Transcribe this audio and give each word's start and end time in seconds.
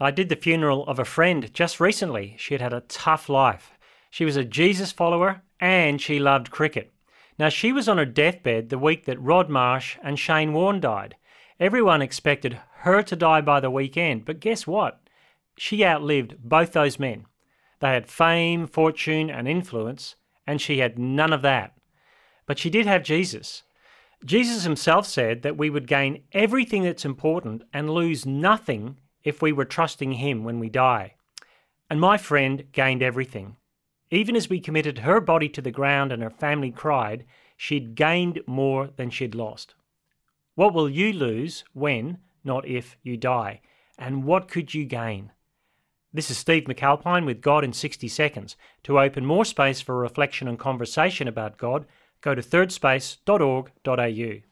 I 0.00 0.12
did 0.12 0.28
the 0.28 0.36
funeral 0.36 0.86
of 0.86 0.98
a 0.98 1.04
friend 1.04 1.52
just 1.52 1.80
recently. 1.80 2.36
She 2.38 2.54
had 2.54 2.60
had 2.60 2.72
a 2.72 2.82
tough 2.82 3.28
life. 3.28 3.76
She 4.10 4.24
was 4.24 4.36
a 4.36 4.44
Jesus 4.44 4.92
follower 4.92 5.42
and 5.60 6.00
she 6.00 6.20
loved 6.20 6.50
cricket. 6.52 6.92
Now, 7.38 7.48
she 7.48 7.72
was 7.72 7.88
on 7.88 7.98
her 7.98 8.04
deathbed 8.04 8.68
the 8.68 8.78
week 8.78 9.04
that 9.06 9.20
Rod 9.20 9.48
Marsh 9.48 9.96
and 10.02 10.18
Shane 10.18 10.52
Warne 10.52 10.80
died. 10.80 11.16
Everyone 11.60 12.02
expected 12.02 12.60
her 12.80 13.02
to 13.02 13.16
die 13.16 13.40
by 13.40 13.60
the 13.60 13.70
weekend, 13.70 14.24
but 14.24 14.40
guess 14.40 14.66
what? 14.66 15.00
She 15.56 15.84
outlived 15.84 16.36
both 16.42 16.72
those 16.72 17.00
men. 17.00 17.26
They 17.80 17.88
had 17.88 18.08
fame, 18.08 18.66
fortune, 18.66 19.30
and 19.30 19.48
influence, 19.48 20.16
and 20.46 20.60
she 20.60 20.78
had 20.78 20.98
none 20.98 21.32
of 21.32 21.42
that. 21.42 21.76
But 22.46 22.58
she 22.58 22.70
did 22.70 22.86
have 22.86 23.02
Jesus. 23.02 23.64
Jesus 24.24 24.64
himself 24.64 25.06
said 25.06 25.42
that 25.42 25.56
we 25.56 25.70
would 25.70 25.86
gain 25.86 26.22
everything 26.32 26.82
that's 26.82 27.04
important 27.04 27.62
and 27.72 27.90
lose 27.90 28.26
nothing 28.26 28.96
if 29.24 29.42
we 29.42 29.52
were 29.52 29.64
trusting 29.64 30.12
him 30.12 30.44
when 30.44 30.58
we 30.58 30.68
die. 30.68 31.14
And 31.90 32.00
my 32.00 32.18
friend 32.18 32.64
gained 32.72 33.02
everything. 33.02 33.56
Even 34.10 34.36
as 34.36 34.48
we 34.48 34.60
committed 34.60 34.98
her 34.98 35.20
body 35.20 35.48
to 35.50 35.60
the 35.60 35.70
ground 35.70 36.12
and 36.12 36.22
her 36.22 36.30
family 36.30 36.70
cried, 36.70 37.24
she'd 37.56 37.94
gained 37.94 38.40
more 38.46 38.88
than 38.96 39.10
she'd 39.10 39.34
lost. 39.34 39.74
What 40.54 40.74
will 40.74 40.88
you 40.88 41.12
lose 41.12 41.64
when, 41.72 42.18
not 42.42 42.66
if, 42.66 42.96
you 43.02 43.16
die? 43.16 43.60
And 43.98 44.24
what 44.24 44.48
could 44.48 44.74
you 44.74 44.84
gain? 44.84 45.32
This 46.12 46.30
is 46.30 46.38
Steve 46.38 46.64
McAlpine 46.64 47.26
with 47.26 47.42
God 47.42 47.64
in 47.64 47.72
60 47.72 48.08
Seconds. 48.08 48.56
To 48.84 48.98
open 48.98 49.26
more 49.26 49.44
space 49.44 49.80
for 49.80 49.96
reflection 49.96 50.48
and 50.48 50.58
conversation 50.58 51.28
about 51.28 51.58
God, 51.58 51.84
go 52.22 52.34
to 52.34 52.42
thirdspace.org.au. 52.42 54.48